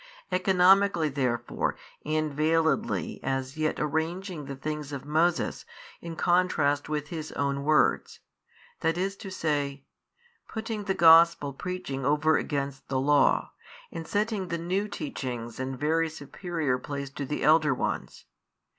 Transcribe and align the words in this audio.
Economically 0.31 1.09
therefore 1.09 1.75
|623 2.07 2.11
and 2.17 2.31
veiledly 2.35 3.19
as 3.21 3.55
yet 3.55 3.79
arranging 3.79 4.45
the 4.45 4.55
things 4.55 4.91
of 4.91 5.05
Moses 5.05 5.63
in 6.01 6.15
contrast 6.15 6.89
with 6.89 7.09
His 7.09 7.31
own 7.33 7.63
words, 7.63 8.19
i. 8.81 8.87
e., 8.87 9.85
putting 10.47 10.85
the 10.85 10.95
Gospel 10.95 11.53
preaching 11.53 12.03
over 12.03 12.35
against 12.35 12.87
the 12.87 12.99
law, 12.99 13.51
and 13.91 14.07
setting 14.07 14.47
the 14.47 14.57
new 14.57 14.87
teachings 14.87 15.59
in 15.59 15.77
very 15.77 16.09
superior 16.09 16.79
place 16.79 17.11
to 17.11 17.23
the 17.23 17.43
elder 17.43 17.75
ones. 17.75 18.25